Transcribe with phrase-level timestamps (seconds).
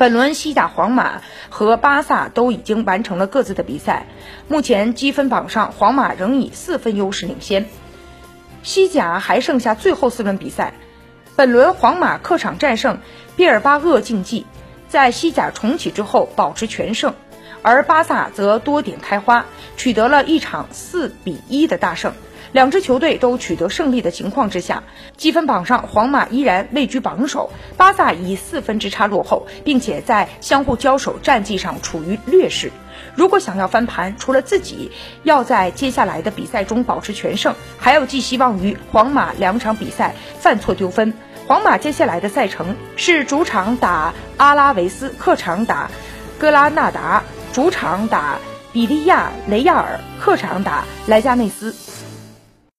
[0.00, 4.06] 本轮西甲，皇马和巴萨都已经完成了各自的比赛，
[4.48, 7.66] 目前积分榜上，皇马仍以四分优势领先。
[8.62, 10.72] 西甲还剩下最后四轮比赛，
[11.36, 13.00] 本轮皇马客场战胜
[13.36, 14.46] 毕尔巴鄂竞技，
[14.88, 17.14] 在西甲重启之后保持全胜，
[17.62, 19.44] 而巴萨则多点开花，
[19.76, 22.12] 取得了一场四比一的大胜。
[22.52, 24.82] 两支球队都取得胜利的情况之下，
[25.16, 32.72] 积分榜上皇马依然位居榜首，巴萨以四分之差落后，并且在相互交手战绩上处于劣势。
[33.14, 34.90] 如果想要翻盘，除了自己
[35.22, 41.14] 要在接下来的比赛中保持全胜，还要寄希望于皇马两场比赛犯错丢分。
[41.46, 45.88] 皇马接下来的赛程是主场打阿拉维斯，客场打
[46.38, 47.22] 格拉纳达，
[47.52, 48.38] 主场打
[48.72, 51.74] 比利亚雷亚尔，客场打莱加内斯。